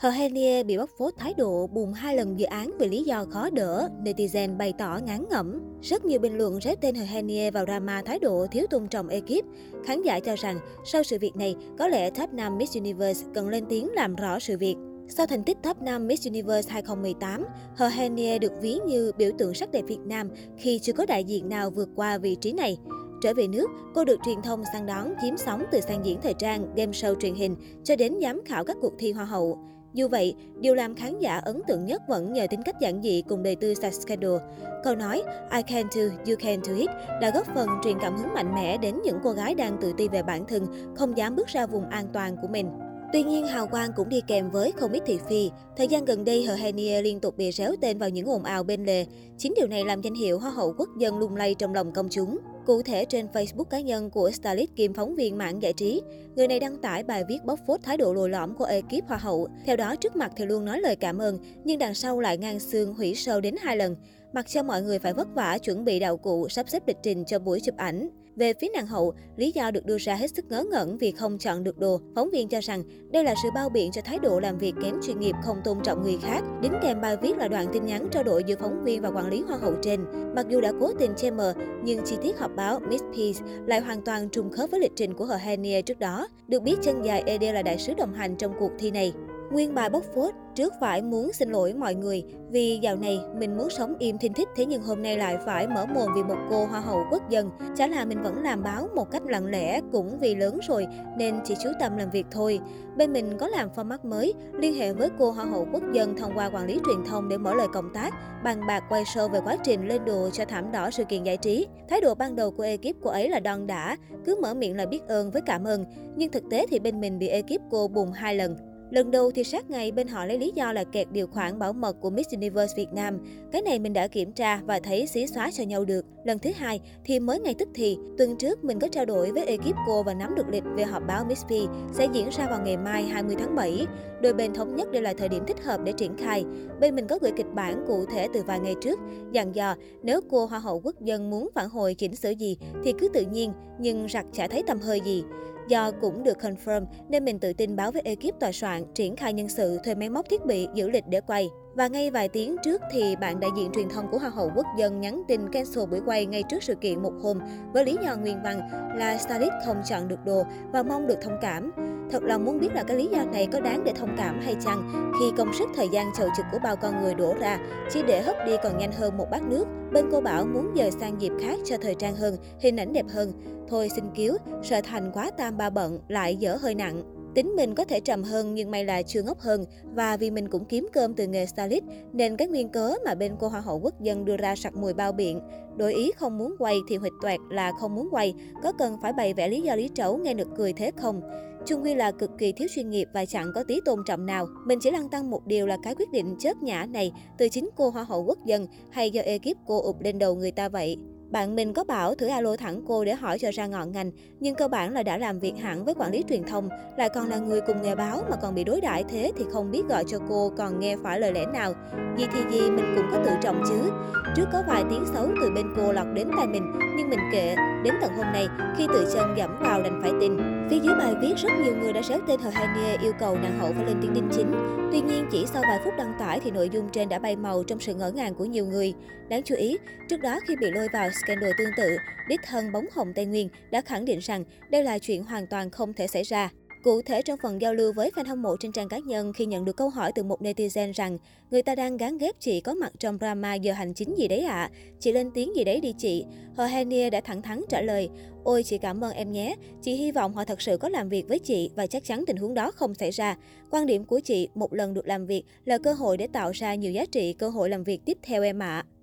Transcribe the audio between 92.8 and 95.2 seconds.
dạo này mình muốn sống im thinh thích thế nhưng hôm nay